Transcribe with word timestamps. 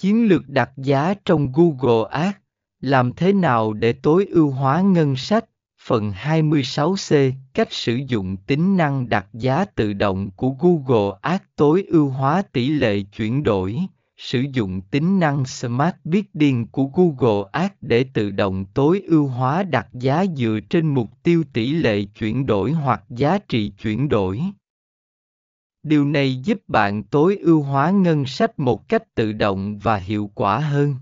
Chiến 0.00 0.28
lược 0.28 0.48
đặt 0.48 0.70
giá 0.76 1.14
trong 1.24 1.52
Google 1.52 2.08
Ads, 2.10 2.36
làm 2.80 3.12
thế 3.12 3.32
nào 3.32 3.72
để 3.72 3.92
tối 3.92 4.26
ưu 4.30 4.50
hóa 4.50 4.80
ngân 4.80 5.16
sách? 5.16 5.44
Phần 5.86 6.12
26C 6.22 7.32
Cách 7.54 7.72
sử 7.72 7.94
dụng 8.08 8.36
tính 8.36 8.76
năng 8.76 9.08
đặt 9.08 9.26
giá 9.32 9.64
tự 9.64 9.92
động 9.92 10.30
của 10.30 10.50
Google 10.60 11.18
Ads 11.22 11.44
tối 11.56 11.84
ưu 11.88 12.08
hóa 12.08 12.42
tỷ 12.52 12.68
lệ 12.68 13.00
chuyển 13.16 13.42
đổi. 13.42 13.78
Sử 14.16 14.44
dụng 14.52 14.80
tính 14.80 15.20
năng 15.20 15.44
Smart 15.44 15.94
Bidding 16.04 16.66
của 16.66 16.84
Google 16.94 17.48
Ads 17.52 17.74
để 17.80 18.04
tự 18.14 18.30
động 18.30 18.64
tối 18.74 19.02
ưu 19.06 19.26
hóa 19.26 19.62
đặt 19.62 19.88
giá 19.92 20.24
dựa 20.36 20.58
trên 20.70 20.94
mục 20.94 21.10
tiêu 21.22 21.44
tỷ 21.52 21.70
lệ 21.70 22.04
chuyển 22.18 22.46
đổi 22.46 22.72
hoặc 22.72 23.04
giá 23.10 23.38
trị 23.38 23.72
chuyển 23.82 24.08
đổi. 24.08 24.40
Điều 25.86 26.04
này 26.04 26.36
giúp 26.36 26.58
bạn 26.68 27.02
tối 27.02 27.36
ưu 27.36 27.62
hóa 27.62 27.90
ngân 27.90 28.26
sách 28.26 28.58
một 28.58 28.88
cách 28.88 29.14
tự 29.14 29.32
động 29.32 29.78
và 29.78 29.96
hiệu 29.96 30.30
quả 30.34 30.58
hơn. 30.58 30.94